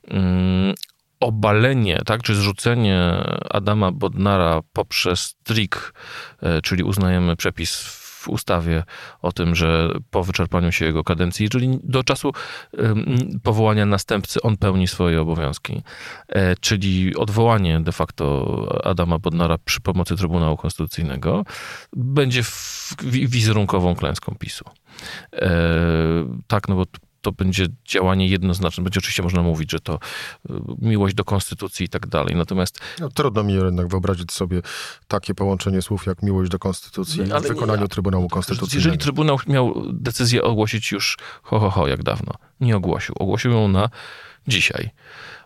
Mm, 0.08 0.76
obalenie, 1.20 2.02
tak, 2.06 2.24
czy 2.24 2.36
zrzucenie 2.36 3.12
Adama 3.50 3.92
Bodnara 3.92 4.62
poprzez 4.74 5.36
trik, 5.44 5.94
e, 6.42 6.62
czyli 6.62 6.84
uznajemy 6.84 7.36
przepis 7.36 8.07
ustawie 8.30 8.84
o 9.22 9.32
tym, 9.32 9.56
że 9.56 9.90
po 10.12 10.24
wyczerpaniu 10.24 10.72
się 10.72 10.86
jego 10.86 11.04
kadencji, 11.04 11.50
czyli 11.50 11.80
do 11.84 12.04
czasu 12.04 12.32
powołania 13.44 13.86
następcy 13.86 14.42
on 14.42 14.58
pełni 14.58 14.88
swoje 14.88 15.22
obowiązki, 15.22 15.82
e, 16.30 16.56
czyli 16.56 17.16
odwołanie 17.16 17.80
de 17.80 17.92
facto 17.92 18.48
Adama 18.84 19.20
Bodnara 19.20 19.58
przy 19.66 19.82
pomocy 19.82 20.16
Trybunału 20.16 20.58
Konstytucyjnego, 20.58 21.44
będzie 21.94 22.42
wizerunkową 23.04 23.96
klęską 23.96 24.36
PiSu. 24.40 24.66
E, 25.34 25.50
tak, 26.48 26.68
no 26.68 26.76
bo 26.76 26.86
to 27.28 27.32
będzie 27.32 27.68
działanie 27.86 28.28
jednoznaczne. 28.28 28.84
Będzie 28.84 29.00
oczywiście 29.00 29.24
można 29.24 29.42
mówić, 29.42 29.72
że 29.72 29.80
to 29.80 30.00
y, 30.50 30.54
miłość 30.82 31.16
do 31.16 31.24
konstytucji 31.24 31.86
i 31.86 31.90
tak 31.90 32.08
dalej. 32.08 32.36
Natomiast. 32.36 32.80
No, 33.00 33.10
trudno 33.10 33.44
mi 33.44 33.54
jednak 33.54 33.88
wyobrazić 33.88 34.32
sobie 34.32 34.62
takie 35.08 35.34
połączenie 35.34 35.82
słów 35.82 36.06
jak 36.06 36.24
miłość 36.24 36.52
do 36.52 36.60
konstytucji 36.60 37.22
no, 37.28 37.40
w 37.40 37.48
wykonaniu 37.48 37.82
nie, 37.82 37.88
Trybunału 37.88 38.28
Konstytucyjnego. 38.28 38.78
Jeżeli 38.78 38.98
Trybunał 38.98 39.40
miał 39.48 39.84
decyzję 39.94 40.44
ogłosić 40.44 40.92
już 40.92 41.18
ho, 41.44 41.60
ho, 41.60 41.70
ho, 41.70 41.88
jak 41.88 42.04
dawno, 42.04 42.34
nie 42.60 42.78
ogłosił. 42.78 43.16
Ogłosił 43.20 43.52
ją 43.52 43.68
na 43.68 43.90
dzisiaj 44.48 44.92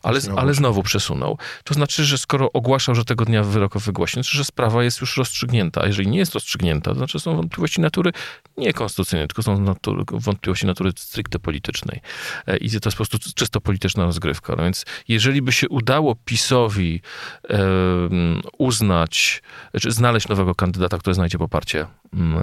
ale, 0.03 0.19
ale 0.35 0.53
znowu 0.53 0.83
przesunął. 0.83 1.37
To 1.63 1.73
znaczy, 1.73 2.05
że 2.05 2.17
skoro 2.17 2.51
ogłaszał, 2.51 2.95
że 2.95 3.05
tego 3.05 3.25
dnia 3.25 3.43
wyrok 3.43 3.77
wygłosi, 3.77 4.15
to 4.15 4.23
znaczy, 4.23 4.37
że 4.37 4.45
sprawa 4.45 4.83
jest 4.83 5.01
już 5.01 5.17
rozstrzygnięta. 5.17 5.81
A 5.81 5.87
jeżeli 5.87 6.09
nie 6.09 6.17
jest 6.19 6.33
rozstrzygnięta, 6.33 6.91
to 6.91 6.97
znaczy 6.97 7.19
są 7.19 7.35
wątpliwości 7.35 7.81
natury 7.81 8.11
nie 8.57 8.73
konstytucyjnej, 8.73 9.27
tylko 9.27 9.43
są 9.43 9.59
natury, 9.59 10.03
wątpliwości 10.11 10.65
natury 10.65 10.91
stricte 10.97 11.39
politycznej. 11.39 12.01
E, 12.47 12.57
I 12.57 12.69
to 12.69 12.75
jest 12.75 12.97
po 12.97 13.05
prostu 13.05 13.17
czysto 13.35 13.61
polityczna 13.61 14.05
rozgrywka. 14.05 14.55
No 14.57 14.63
więc 14.63 14.85
jeżeli 15.07 15.41
by 15.41 15.51
się 15.51 15.69
udało 15.69 16.15
PiSowi 16.25 17.01
um, 17.49 18.41
uznać, 18.57 19.41
czy 19.81 19.91
znaleźć 19.91 20.27
nowego 20.27 20.55
kandydata, 20.55 20.97
który 20.97 21.13
znajdzie 21.13 21.37
poparcie 21.37 21.87
um, 22.13 22.35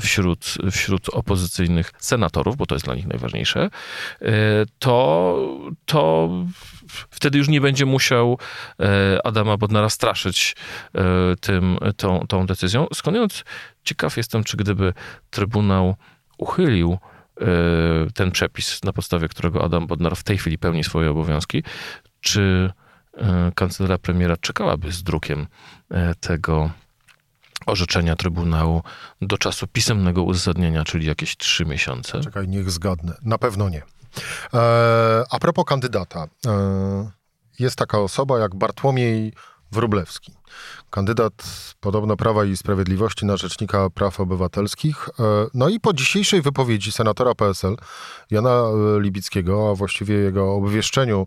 wśród, 0.00 0.54
wśród 0.70 1.08
opozycyjnych 1.08 1.92
senatorów, 1.98 2.56
bo 2.56 2.66
to 2.66 2.74
jest 2.74 2.84
dla 2.84 2.94
nich 2.94 3.06
najważniejsze, 3.06 3.70
e, 4.22 4.30
to, 4.78 5.36
to 5.84 6.30
wtedy 7.10 7.38
już 7.38 7.48
nie 7.48 7.60
będzie 7.60 7.86
musiał 7.86 8.38
e, 8.80 9.26
Adama 9.26 9.56
Bodnara 9.56 9.88
straszyć 9.88 10.56
e, 10.94 11.02
tym, 11.40 11.78
tą, 11.96 12.26
tą 12.28 12.46
decyzją. 12.46 12.86
Skądinąd 12.94 13.44
ciekaw 13.84 14.16
jestem, 14.16 14.44
czy 14.44 14.56
gdyby 14.56 14.92
Trybunał 15.30 15.96
uchylił 16.38 16.98
e, 17.40 17.46
ten 18.14 18.30
przepis, 18.30 18.84
na 18.84 18.92
podstawie 18.92 19.28
którego 19.28 19.64
Adam 19.64 19.86
Bodnar 19.86 20.16
w 20.16 20.22
tej 20.22 20.38
chwili 20.38 20.58
pełni 20.58 20.84
swoje 20.84 21.10
obowiązki, 21.10 21.62
czy 22.20 22.72
kancelaria 23.54 23.98
premiera 23.98 24.36
czekałaby 24.36 24.92
z 24.92 25.02
drukiem 25.02 25.46
tego 26.20 26.70
orzeczenia 27.66 28.16
Trybunału 28.16 28.82
do 29.22 29.38
czasu 29.38 29.66
pisemnego 29.66 30.22
uzasadnienia, 30.22 30.84
czyli 30.84 31.06
jakieś 31.06 31.36
trzy 31.36 31.64
miesiące? 31.64 32.20
Czekaj, 32.20 32.48
niech 32.48 32.70
zgadnę. 32.70 33.14
Na 33.22 33.38
pewno 33.38 33.68
nie. 33.68 33.82
E, 34.54 35.24
a 35.30 35.38
propos 35.38 35.64
kandydata. 35.64 36.26
E, 36.46 37.10
jest 37.58 37.76
taka 37.76 37.98
osoba 37.98 38.38
jak 38.38 38.54
Bartłomiej 38.54 39.32
Wróblewski. 39.72 40.32
Kandydat 40.90 41.32
podobno 41.80 42.16
Prawa 42.16 42.44
i 42.44 42.56
Sprawiedliwości 42.56 43.26
na 43.26 43.36
Rzecznika 43.36 43.90
Praw 43.90 44.20
Obywatelskich. 44.20 45.08
E, 45.08 45.22
no 45.54 45.68
i 45.68 45.80
po 45.80 45.92
dzisiejszej 45.92 46.42
wypowiedzi 46.42 46.92
senatora 46.92 47.34
PSL 47.34 47.76
Jana 48.30 48.62
Libickiego, 48.98 49.70
a 49.70 49.74
właściwie 49.74 50.14
jego 50.14 50.54
obwieszczeniu 50.54 51.26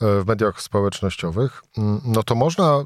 w 0.00 0.24
mediach 0.26 0.62
społecznościowych, 0.62 1.62
mm, 1.78 2.00
no 2.04 2.22
to 2.22 2.34
można 2.34 2.84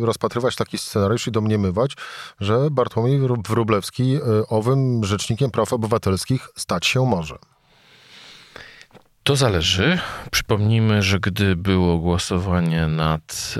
rozpatrywać 0.00 0.56
taki 0.56 0.78
scenariusz 0.78 1.26
i 1.26 1.32
domniemywać, 1.32 1.96
że 2.40 2.70
Bartłomiej 2.70 3.20
Wróblewski 3.48 4.18
owym 4.48 5.04
Rzecznikiem 5.04 5.50
Praw 5.50 5.72
Obywatelskich 5.72 6.48
stać 6.56 6.86
się 6.86 7.06
może. 7.06 7.38
To 9.28 9.36
zależy. 9.36 9.98
Przypomnijmy, 10.30 11.02
że 11.02 11.20
gdy 11.20 11.56
było 11.56 11.98
głosowanie 11.98 12.86
nad, 12.86 13.54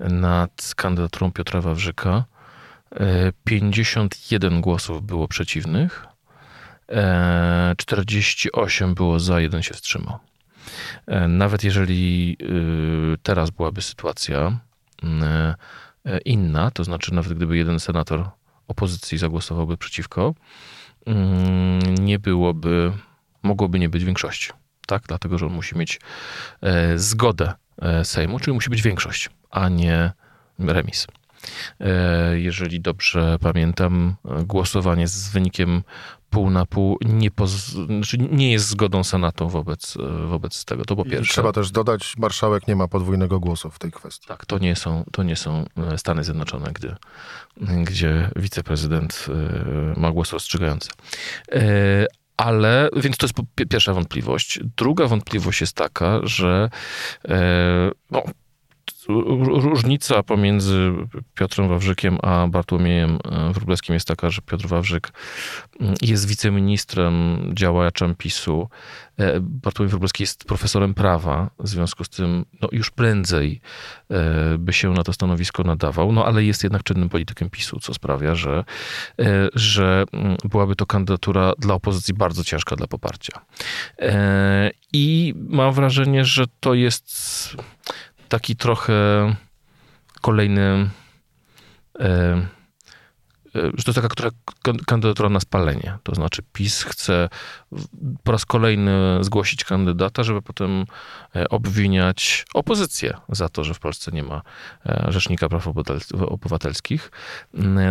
nad 0.00 0.72
kandydaturą 0.76 1.32
Piotra 1.32 1.60
Wawrzyka, 1.60 2.24
51 3.44 4.54
e, 4.54 4.60
głosów 4.60 5.02
było 5.02 5.28
przeciwnych, 5.28 6.06
48 7.76 8.90
e, 8.90 8.94
było 8.94 9.20
za, 9.20 9.40
jeden 9.40 9.62
się 9.62 9.74
wstrzymał. 9.74 10.18
E, 11.06 11.28
nawet 11.28 11.64
jeżeli 11.64 12.36
teraz 13.22 13.50
byłaby 13.50 13.82
sytuacja 13.82 14.58
inna, 16.24 16.70
to 16.70 16.84
znaczy 16.84 17.14
nawet 17.14 17.32
gdyby 17.32 17.56
jeden 17.56 17.80
senator 17.80 18.30
opozycji 18.68 19.18
zagłosowałby 19.18 19.76
przeciwko, 19.76 20.34
nie 22.00 22.18
byłoby 22.18 22.92
mogłoby 23.42 23.78
nie 23.78 23.88
być 23.88 24.04
większości. 24.04 24.50
Tak? 24.86 25.02
Dlatego, 25.08 25.38
że 25.38 25.46
on 25.46 25.52
musi 25.52 25.78
mieć 25.78 26.00
e, 26.62 26.98
zgodę 26.98 27.52
e, 27.82 28.04
Sejmu, 28.04 28.40
czyli 28.40 28.54
musi 28.54 28.70
być 28.70 28.82
większość, 28.82 29.30
a 29.50 29.68
nie 29.68 30.12
remis. 30.58 31.06
E, 31.80 32.40
jeżeli 32.40 32.80
dobrze 32.80 33.38
pamiętam, 33.40 34.16
głosowanie 34.46 35.08
z 35.08 35.28
wynikiem 35.28 35.82
pół 36.30 36.50
na 36.50 36.66
pół 36.66 36.98
nie, 37.04 37.30
poz... 37.30 37.50
znaczy 37.68 38.18
nie 38.18 38.52
jest 38.52 38.68
zgodą 38.68 39.04
Senatu 39.04 39.48
wobec, 39.48 39.98
wobec 40.26 40.64
tego. 40.64 40.84
To 40.84 40.96
po 40.96 41.04
pierwsze. 41.04 41.32
trzeba 41.32 41.52
też 41.52 41.70
dodać, 41.70 42.14
marszałek 42.16 42.68
nie 42.68 42.76
ma 42.76 42.88
podwójnego 42.88 43.40
głosu 43.40 43.70
w 43.70 43.78
tej 43.78 43.92
kwestii. 43.92 44.28
Tak, 44.28 44.46
to 44.46 44.58
nie 44.58 44.76
są, 44.76 45.04
to 45.12 45.22
nie 45.22 45.36
są 45.36 45.64
Stany 45.96 46.24
Zjednoczone, 46.24 46.70
gdy, 46.72 46.96
gdzie 47.60 48.30
wiceprezydent 48.36 49.26
ma 49.96 50.10
głos 50.10 50.32
rozstrzygający. 50.32 50.90
Ale, 52.38 52.88
więc 52.96 53.16
to 53.16 53.26
jest 53.26 53.36
pierwsza 53.68 53.94
wątpliwość. 53.94 54.60
Druga 54.76 55.06
wątpliwość 55.06 55.60
jest 55.60 55.76
taka, 55.76 56.20
że 56.22 56.70
e, 57.28 57.90
no, 58.10 58.22
różnica 59.08 60.22
pomiędzy 60.22 60.92
Piotrem 61.34 61.68
Wawrzykiem 61.68 62.18
a 62.22 62.46
Bartłomiejem 62.46 63.18
e, 63.24 63.52
Wróblewskim 63.52 63.94
jest 63.94 64.06
taka, 64.06 64.30
że 64.30 64.42
Piotr 64.42 64.66
Wawrzyk 64.66 65.12
mm, 65.80 65.94
jest 66.02 66.28
wiceministrem 66.28 67.14
działaczem 67.54 68.14
PiSu. 68.14 68.68
E, 69.18 69.40
Bartłomiej 69.40 69.90
Wróblewski 69.90 70.22
jest 70.22 70.44
profesorem 70.44 70.94
prawa, 70.94 71.50
w 71.58 71.68
związku 71.68 72.04
z 72.04 72.08
tym 72.08 72.44
no, 72.62 72.68
już 72.72 72.90
prędzej 72.90 73.60
e, 74.10 74.58
by 74.58 74.72
się 74.72 74.90
na 74.90 75.02
to 75.02 75.12
stanowisko 75.12 75.62
nadawał, 75.62 76.12
no 76.12 76.26
ale 76.26 76.44
jest 76.44 76.62
jednak 76.62 76.82
czynnym 76.82 77.08
politykiem 77.08 77.50
PiSu, 77.50 77.80
co 77.80 77.94
sprawia, 77.94 78.34
że, 78.34 78.64
że 79.54 80.04
mm, 80.12 80.36
byłaby 80.44 80.76
to 80.76 80.86
kandydatura 80.86 81.52
dla 81.58 81.74
opozycji 81.74 82.14
bardzo 82.14 82.44
ciężka 82.44 82.76
dla 82.76 82.86
poparcia. 82.86 83.40
I 84.92 85.34
mam 85.36 85.72
wrażenie, 85.72 86.24
że 86.24 86.44
to 86.60 86.74
jest 86.74 87.56
taki 88.28 88.56
trochę 88.56 88.94
kolejny. 90.20 90.90
Że 93.54 93.84
to 93.84 93.90
jest 93.90 93.94
taka 93.94 94.08
która, 94.08 94.30
kandydatura 94.86 95.28
na 95.28 95.40
spalenie. 95.40 95.98
To 96.02 96.14
znaczy 96.14 96.42
PiS 96.52 96.82
chce 96.82 97.28
po 98.22 98.32
raz 98.32 98.44
kolejny 98.44 99.18
zgłosić 99.20 99.64
kandydata, 99.64 100.22
żeby 100.22 100.42
potem 100.42 100.84
e, 101.36 101.48
obwiniać 101.48 102.46
opozycję 102.54 103.16
za 103.28 103.48
to, 103.48 103.64
że 103.64 103.74
w 103.74 103.78
Polsce 103.78 104.12
nie 104.12 104.22
ma 104.22 104.42
rzecznika 105.08 105.48
praw 105.48 105.68
obywatelskich. 106.28 107.10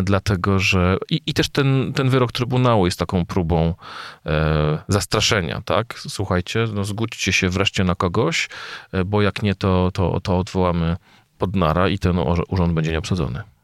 Dlatego, 0.04 0.60
że 0.60 0.98
i, 1.10 1.22
i 1.26 1.34
też 1.34 1.50
ten, 1.50 1.94
ten 1.96 2.10
wyrok 2.10 2.32
Trybunału 2.32 2.86
jest 2.86 3.00
taką 3.00 3.26
próbą 3.26 3.74
zastraszenia, 4.88 5.62
tak? 5.66 6.00
Słuchajcie, 6.00 6.66
no 6.74 6.84
zgódźcie 6.84 7.34
się 7.34 7.50
wreszcie 7.50 7.84
na 7.84 7.96
kogoś, 7.96 8.50
bo 9.06 9.22
jak 9.22 9.44
nie, 9.44 9.56
to, 9.56 9.92
to, 9.94 10.20
to 10.20 10.40
odwołamy 10.40 10.98
pod 11.38 11.56
nara 11.56 11.90
i 11.90 12.00
ten 12.00 12.20
urząd 12.48 12.74
będzie 12.74 12.92
nieobsadzony. 12.92 13.57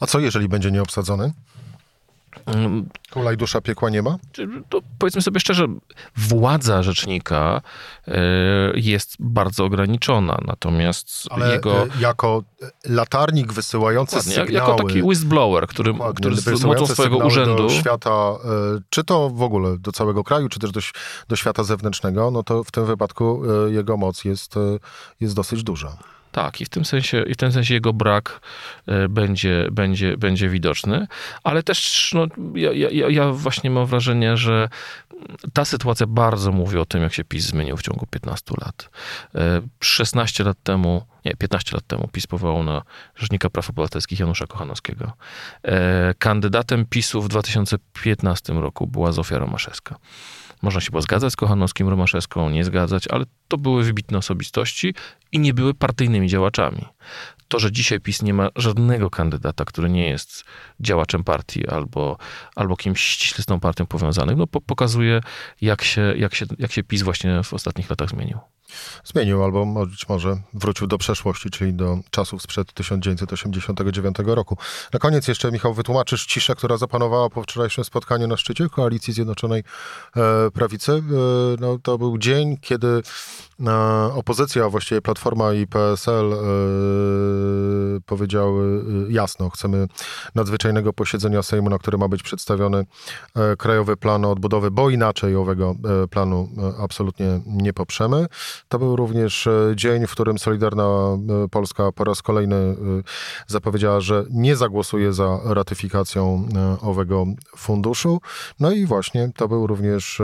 A 0.00 0.06
co 0.06 0.20
jeżeli 0.20 0.48
będzie 0.48 0.70
nieobsadzony? 0.70 1.32
Mm. 2.46 2.88
Kula 3.10 3.32
i 3.32 3.36
dusza 3.36 3.60
piekła 3.60 3.90
nie 3.90 4.02
ma? 4.02 4.18
To 4.68 4.80
powiedzmy 4.98 5.22
sobie 5.22 5.40
szczerze, 5.40 5.66
władza 6.16 6.82
rzecznika 6.82 7.60
e, 8.08 8.20
jest 8.74 9.16
bardzo 9.18 9.64
ograniczona, 9.64 10.38
natomiast 10.46 11.28
Ale 11.30 11.52
jego... 11.52 11.82
E, 11.82 11.88
jako 12.00 12.42
latarnik 12.84 13.52
wysyłający 13.52 14.16
Dokładnie, 14.16 14.34
sygnały... 14.34 14.70
Jako 14.70 14.84
taki 14.84 15.02
whistleblower, 15.02 15.66
który, 15.66 15.94
który 16.14 16.36
z 16.36 16.64
mocą 16.64 16.86
swojego 16.86 17.16
urzędu... 17.16 17.56
do 17.56 17.68
świata, 17.68 18.10
e, 18.10 18.38
czy 18.90 19.04
to 19.04 19.30
w 19.30 19.42
ogóle 19.42 19.78
do 19.78 19.92
całego 19.92 20.24
kraju, 20.24 20.48
czy 20.48 20.58
też 20.60 20.72
do, 20.72 20.80
do 21.28 21.36
świata 21.36 21.64
zewnętrznego, 21.64 22.30
no 22.30 22.42
to 22.42 22.64
w 22.64 22.70
tym 22.70 22.86
wypadku 22.86 23.42
jego 23.68 23.96
moc 23.96 24.24
jest, 24.24 24.54
jest 25.20 25.34
dosyć 25.34 25.62
duża. 25.62 25.96
Tak, 26.32 26.60
i 26.60 26.64
w 26.64 26.68
tym 26.68 26.84
sensie, 26.84 27.22
i 27.22 27.34
w 27.34 27.36
tym 27.36 27.52
sensie 27.52 27.74
jego 27.74 27.92
brak 27.92 28.40
e, 28.86 29.08
będzie, 29.08 29.68
będzie, 29.72 30.16
będzie 30.16 30.48
widoczny, 30.48 31.06
ale 31.44 31.62
też 31.62 32.10
no, 32.14 32.26
ja, 32.54 32.72
ja, 32.72 33.08
ja 33.08 33.32
właśnie 33.32 33.70
mam 33.70 33.86
wrażenie, 33.86 34.36
że 34.36 34.68
ta 35.52 35.64
sytuacja 35.64 36.06
bardzo 36.06 36.52
mówi 36.52 36.78
o 36.78 36.84
tym, 36.84 37.02
jak 37.02 37.14
się 37.14 37.24
PiS 37.24 37.44
zmienił 37.44 37.76
w 37.76 37.82
ciągu 37.82 38.06
15 38.10 38.54
lat. 38.60 38.90
16 39.80 40.42
e, 40.42 40.46
lat 40.46 40.56
temu, 40.62 41.06
nie, 41.24 41.34
15 41.36 41.76
lat 41.76 41.86
temu 41.86 42.08
PiS 42.12 42.26
powołał 42.26 42.62
na 42.62 42.82
Rzecznika 43.16 43.50
Praw 43.50 43.70
Obywatelskich 43.70 44.20
Janusza 44.20 44.46
Kochanowskiego. 44.46 45.12
E, 45.62 46.14
kandydatem 46.18 46.86
PiSu 46.86 47.22
w 47.22 47.28
2015 47.28 48.52
roku 48.52 48.86
była 48.86 49.12
Zofia 49.12 49.38
Romaszewska. 49.38 49.96
Można 50.62 50.80
się 50.80 50.90
było 50.90 51.02
zgadzać 51.02 51.32
z 51.32 51.36
Kochanowskim, 51.36 51.88
Romaszewską, 51.88 52.50
nie 52.50 52.64
zgadzać, 52.64 53.08
ale 53.08 53.24
to 53.48 53.58
były 53.58 53.84
wybitne 53.84 54.18
osobistości 54.18 54.94
i 55.32 55.38
nie 55.38 55.54
były 55.54 55.74
partyjnymi 55.74 56.28
działaczami. 56.28 56.84
To, 57.48 57.58
że 57.58 57.72
dzisiaj 57.72 58.00
PiS 58.00 58.22
nie 58.22 58.34
ma 58.34 58.48
żadnego 58.56 59.10
kandydata, 59.10 59.64
który 59.64 59.90
nie 59.90 60.08
jest 60.08 60.44
działaczem 60.80 61.24
partii 61.24 61.68
albo, 61.68 62.18
albo 62.56 62.76
kimś 62.76 63.00
ściśle 63.00 63.42
z 63.42 63.46
tą 63.46 63.60
partią 63.60 63.86
powiązanym, 63.86 64.38
no 64.38 64.46
pokazuje, 64.46 65.20
jak 65.60 65.82
się, 65.82 66.14
jak, 66.16 66.34
się, 66.34 66.46
jak 66.58 66.72
się 66.72 66.82
PiS 66.82 67.02
właśnie 67.02 67.42
w 67.42 67.54
ostatnich 67.54 67.90
latach 67.90 68.08
zmienił. 68.08 68.38
Zmienił 69.04 69.44
albo 69.44 69.86
być 69.86 70.08
może 70.08 70.36
wrócił 70.54 70.86
do 70.86 70.98
przeszłości, 70.98 71.50
czyli 71.50 71.74
do 71.74 71.98
czasów 72.10 72.42
sprzed 72.42 72.72
1989 72.72 74.16
roku. 74.24 74.56
Na 74.92 74.98
koniec 74.98 75.28
jeszcze, 75.28 75.52
Michał, 75.52 75.74
wytłumaczysz 75.74 76.26
ciszę, 76.26 76.54
która 76.54 76.76
zapanowała 76.76 77.30
po 77.30 77.42
wczorajszym 77.42 77.84
spotkaniu 77.84 78.26
na 78.26 78.36
szczycie 78.36 78.68
Koalicji 78.68 79.12
Zjednoczonej 79.12 79.62
e, 80.16 80.50
Prawicy. 80.50 80.92
E, 80.92 81.02
no, 81.60 81.78
to 81.82 81.98
był 81.98 82.18
dzień, 82.18 82.56
kiedy 82.60 83.02
e, 83.66 83.72
opozycja, 84.14 84.64
a 84.64 84.68
właściwie 84.68 85.02
Platforma 85.02 85.52
i 85.52 85.66
PSL 85.66 86.34
powiedziały 88.06 88.84
jasno, 89.08 89.50
chcemy 89.50 89.88
nadzwyczajnego 90.34 90.92
posiedzenia 90.92 91.42
Sejmu, 91.42 91.70
na 91.70 91.78
którym 91.78 92.00
ma 92.00 92.08
być 92.08 92.22
przedstawiony 92.22 92.84
Krajowy 93.58 93.96
Plan 93.96 94.24
Odbudowy, 94.24 94.70
bo 94.70 94.90
inaczej 94.90 95.36
owego 95.36 95.74
planu 96.10 96.48
absolutnie 96.78 97.40
nie 97.46 97.72
poprzemy. 97.72 98.26
To 98.68 98.78
był 98.78 98.96
również 98.96 99.46
e, 99.46 99.72
dzień, 99.74 100.06
w 100.06 100.12
którym 100.12 100.38
Solidarna 100.38 100.84
e, 100.84 101.48
Polska 101.48 101.92
po 101.92 102.04
raz 102.04 102.22
kolejny 102.22 102.56
e, 102.56 102.76
zapowiedziała, 103.46 104.00
że 104.00 104.24
nie 104.30 104.56
zagłosuje 104.56 105.12
za 105.12 105.40
ratyfikacją 105.44 106.48
owego 106.80 107.26
funduszu. 107.56 108.20
No 108.60 108.72
i 108.72 108.86
właśnie 108.86 109.30
to 109.36 109.48
był 109.48 109.66
również 109.66 110.22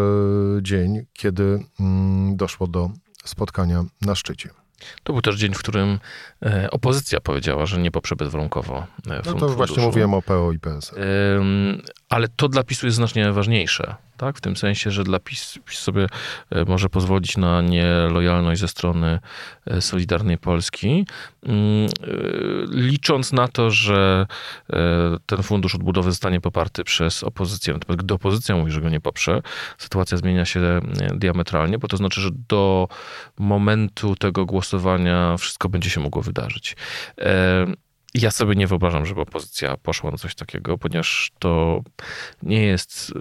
dzień, 0.62 1.06
kiedy 1.12 1.64
mm, 1.80 2.36
doszło 2.36 2.66
do 2.66 2.90
spotkania 3.24 3.84
na 4.00 4.14
szczycie. 4.14 4.50
To 5.02 5.12
był 5.12 5.22
też 5.22 5.36
dzień, 5.36 5.54
w 5.54 5.58
którym 5.58 5.98
opozycja 6.70 7.20
powiedziała, 7.20 7.66
że 7.66 7.78
nie 7.78 7.90
poprze 7.90 8.16
bezwarunkowo 8.16 8.86
funduszu. 9.04 9.34
No 9.34 9.40
to 9.40 9.48
właśnie 9.48 9.82
mówiłem 9.82 10.14
o 10.14 10.22
PO 10.22 10.52
i 10.52 10.58
PS. 10.58 10.94
Ale 12.14 12.28
to 12.28 12.48
dla 12.48 12.62
PiSu 12.62 12.86
jest 12.86 12.96
znacznie 12.96 13.32
ważniejsze 13.32 13.94
tak? 14.16 14.38
W 14.38 14.40
tym 14.40 14.56
sensie, 14.56 14.90
że 14.90 15.04
dla 15.04 15.18
PiS, 15.18 15.58
PiS 15.64 15.78
sobie 15.78 16.06
e, 16.50 16.64
może 16.64 16.88
pozwolić 16.88 17.36
na 17.36 17.62
nielojalność 17.62 18.60
ze 18.60 18.68
strony 18.68 19.20
e, 19.66 19.80
Solidarnej 19.80 20.38
Polski, 20.38 21.06
mm, 21.42 21.86
e, 21.86 21.88
licząc 22.70 23.32
na 23.32 23.48
to, 23.48 23.70
że 23.70 24.26
ten 25.26 25.42
fundusz 25.42 25.74
odbudowy 25.74 26.10
zostanie 26.10 26.40
poparty 26.40 26.84
przez 26.84 27.24
opozycję. 27.24 27.74
Natomiast 27.74 28.04
gdy 28.04 28.14
opozycja 28.14 28.56
mówi, 28.56 28.72
że 28.72 28.80
go 28.80 28.88
nie 28.88 29.00
poprze, 29.00 29.42
sytuacja 29.78 30.16
zmienia 30.18 30.44
się 30.44 30.80
diametralnie, 31.14 31.78
bo 31.78 31.88
to 31.88 31.96
znaczy, 31.96 32.20
że 32.20 32.30
do 32.48 32.88
momentu 33.38 34.16
tego 34.16 34.46
głosowania 34.46 35.36
wszystko 35.36 35.68
będzie 35.68 35.90
się 35.90 36.00
mogło 36.00 36.22
wydarzyć. 36.22 36.76
Ja 38.14 38.30
sobie 38.30 38.54
nie 38.54 38.66
wyobrażam, 38.66 39.06
żeby 39.06 39.20
opozycja 39.20 39.76
poszła 39.76 40.10
na 40.10 40.18
coś 40.18 40.34
takiego, 40.34 40.78
ponieważ 40.78 41.32
to 41.38 41.82
nie 42.42 42.62
jest 42.62 43.12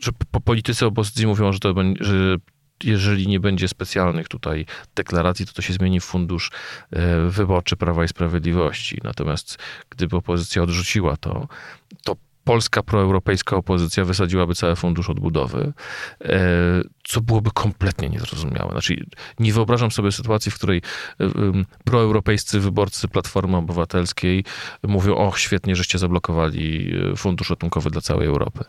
że 0.00 0.10
po 0.30 0.40
politycy 0.40 0.86
opozycji 0.86 1.26
mówią, 1.26 1.52
że, 1.52 1.58
to, 1.58 1.74
że 2.00 2.36
jeżeli 2.84 3.28
nie 3.28 3.40
będzie 3.40 3.68
specjalnych 3.68 4.28
tutaj 4.28 4.66
deklaracji, 4.94 5.46
to 5.46 5.52
to 5.52 5.62
się 5.62 5.72
zmieni 5.72 6.00
w 6.00 6.04
fundusz 6.04 6.50
e, 6.90 7.20
wyborczy 7.28 7.76
Prawa 7.76 8.04
i 8.04 8.08
Sprawiedliwości. 8.08 8.98
Natomiast 9.04 9.58
gdyby 9.90 10.16
opozycja 10.16 10.62
odrzuciła 10.62 11.16
to, 11.16 11.48
to 12.04 12.16
polska 12.50 12.82
proeuropejska 12.82 13.56
opozycja 13.56 14.04
wysadziłaby 14.04 14.54
cały 14.54 14.76
fundusz 14.76 15.10
odbudowy, 15.10 15.72
e, 16.24 16.38
co 17.04 17.20
byłoby 17.20 17.50
kompletnie 17.54 18.08
niezrozumiałe. 18.08 18.70
Znaczy, 18.70 19.06
nie 19.38 19.52
wyobrażam 19.52 19.90
sobie 19.90 20.12
sytuacji, 20.12 20.52
w 20.52 20.54
której 20.54 20.82
e, 21.20 21.24
proeuropejscy 21.84 22.60
wyborcy 22.60 23.08
Platformy 23.08 23.56
Obywatelskiej 23.56 24.44
mówią, 24.82 25.14
och, 25.14 25.38
świetnie, 25.38 25.76
żeście 25.76 25.98
zablokowali 25.98 26.94
e, 27.12 27.16
fundusz 27.16 27.50
ratunkowy 27.50 27.90
dla 27.90 28.00
całej 28.00 28.26
Europy. 28.26 28.64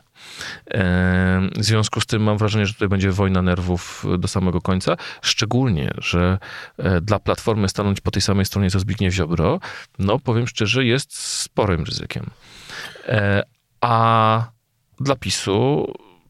W 1.57 1.63
związku 1.63 2.01
z 2.01 2.05
tym 2.05 2.23
mam 2.23 2.37
wrażenie, 2.37 2.65
że 2.65 2.73
tutaj 2.73 2.89
będzie 2.89 3.11
wojna 3.11 3.41
nerwów 3.41 4.05
do 4.19 4.27
samego 4.27 4.61
końca, 4.61 4.97
szczególnie, 5.21 5.91
że 5.97 6.37
dla 7.01 7.19
Platformy 7.19 7.69
stanąć 7.69 8.01
po 8.01 8.11
tej 8.11 8.21
samej 8.21 8.45
stronie 8.45 8.69
co 8.69 8.79
Zbigniew 8.79 9.13
Ziobro, 9.13 9.59
no 9.99 10.19
powiem 10.19 10.47
szczerze, 10.47 10.85
jest 10.85 11.17
sporym 11.17 11.83
ryzykiem. 11.83 12.29
A 13.81 14.43
dla 14.99 15.15
PiSu 15.15 15.87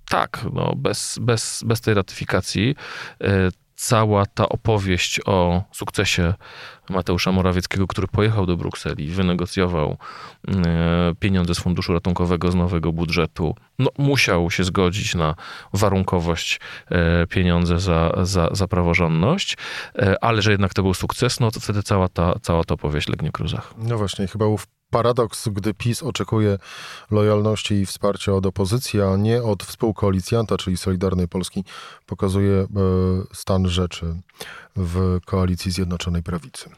tak, 0.09 0.45
no 0.53 0.73
bez, 0.75 1.19
bez, 1.21 1.63
bez 1.65 1.81
tej 1.81 1.93
ratyfikacji 1.93 2.75
e, 3.21 3.51
cała 3.75 4.25
ta 4.25 4.49
opowieść 4.49 5.19
o 5.25 5.63
sukcesie 5.71 6.33
Mateusza 6.89 7.31
Morawieckiego, 7.31 7.87
który 7.87 8.07
pojechał 8.07 8.45
do 8.45 8.57
Brukseli, 8.57 9.07
wynegocjował 9.07 9.97
e, 10.47 11.13
pieniądze 11.19 11.55
z 11.55 11.59
funduszu 11.59 11.93
ratunkowego 11.93 12.51
z 12.51 12.55
nowego 12.55 12.91
budżetu, 12.91 13.55
no, 13.79 13.89
musiał 13.97 14.51
się 14.51 14.63
zgodzić 14.63 15.15
na 15.15 15.35
warunkowość 15.73 16.59
e, 16.89 17.27
pieniądze 17.27 17.79
za, 17.79 18.11
za, 18.23 18.49
za 18.51 18.67
praworządność, 18.67 19.57
ale 20.21 20.41
że 20.41 20.51
jednak 20.51 20.73
to 20.73 20.83
był 20.83 20.93
sukces, 20.93 21.39
no 21.39 21.51
to 21.51 21.59
wtedy 21.59 21.83
cała 21.83 22.09
ta, 22.09 22.33
cała 22.41 22.63
ta 22.63 22.73
opowieść 22.73 23.07
legnie 23.07 23.29
w 23.29 23.31
gruzach. 23.31 23.73
No 23.77 23.97
właśnie, 23.97 24.27
chyba 24.27 24.45
paradoks, 24.91 25.49
gdy 25.49 25.73
PiS 25.73 26.03
oczekuje 26.03 26.57
lojalności 27.11 27.73
i 27.73 27.85
wsparcia 27.85 28.33
od 28.33 28.45
opozycji, 28.45 29.01
a 29.01 29.17
nie 29.17 29.43
od 29.43 29.63
współkoalicjanta, 29.63 30.57
czyli 30.57 30.77
Solidarnej 30.77 31.27
Polski, 31.27 31.63
pokazuje 32.05 32.53
e, 32.53 32.67
stan 33.33 33.67
rzeczy 33.67 34.15
w 34.75 35.19
koalicji 35.25 35.71
Zjednoczonej 35.71 36.23
Prawicy. 36.23 36.69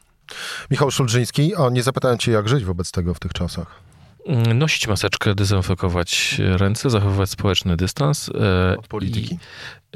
Michał 0.71 0.91
Szulżyński, 0.91 1.55
a 1.55 1.69
nie 1.69 1.83
zapytałem 1.83 2.17
cię, 2.17 2.31
jak 2.31 2.49
żyć 2.49 2.65
wobec 2.65 2.91
tego 2.91 3.13
w 3.13 3.19
tych 3.19 3.33
czasach. 3.33 3.83
Mm, 4.25 4.57
nosić 4.57 4.87
maseczkę, 4.87 5.35
dezynfekować 5.35 6.35
ręce, 6.39 6.89
zachowywać 6.89 7.29
społeczny 7.29 7.77
dystans. 7.77 8.29
E, 8.29 8.77
Od 8.77 8.87
polityki. 8.87 9.35
I, 9.35 9.39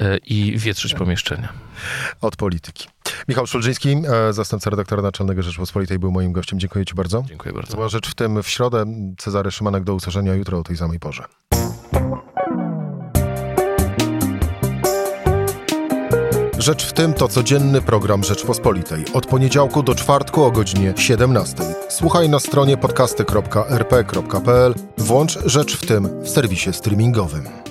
e, 0.04 0.16
i 0.16 0.58
wietrzyć 0.58 0.94
pomieszczenia. 0.94 1.52
Od 2.20 2.36
polityki. 2.36 2.88
Michał 3.28 3.46
Szulżyński, 3.46 3.96
e, 4.28 4.32
zastępca 4.32 4.70
redaktora 4.70 5.02
naczelnego 5.02 5.42
Rzeczpospolitej, 5.42 5.98
był 5.98 6.12
moim 6.12 6.32
gościem. 6.32 6.60
Dziękuję 6.60 6.84
ci 6.84 6.94
bardzo. 6.94 7.24
Dziękuję 7.28 7.54
bardzo. 7.54 7.74
Była 7.74 7.88
rzecz 7.88 8.10
w 8.10 8.14
tym 8.14 8.42
w 8.42 8.48
środę. 8.48 8.84
Cezary 9.18 9.50
Szymanek 9.50 9.84
do 9.84 9.94
usłyszenia 9.94 10.34
jutro 10.34 10.58
o 10.58 10.62
tej 10.62 10.76
samej 10.76 11.00
porze. 11.00 11.24
Rzecz 16.58 16.86
w 16.86 16.92
tym 16.92 17.14
to 17.14 17.28
codzienny 17.28 17.80
program 17.80 18.24
Rzeczpospolitej. 18.24 19.04
Od 19.14 19.26
poniedziałku 19.26 19.82
do 19.82 19.94
czwartku 19.94 20.44
o 20.44 20.50
godzinie 20.50 20.94
17. 20.96 21.56
Słuchaj 21.88 22.28
na 22.28 22.38
stronie 22.38 22.76
podcasty.rp.pl. 22.76 24.74
Włącz 24.98 25.38
Rzecz 25.44 25.76
w 25.76 25.86
tym 25.86 26.22
w 26.22 26.28
serwisie 26.28 26.72
streamingowym. 26.72 27.67